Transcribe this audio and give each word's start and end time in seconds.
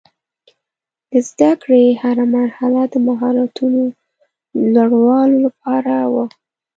د 1.11 1.13
زده 1.29 1.51
کړې 1.61 1.85
هره 2.01 2.25
مرحله 2.37 2.81
د 2.93 2.95
مهارتونو 3.07 3.81
لوړولو 4.73 5.37
لپاره 5.45 5.93
وه. 6.13 6.25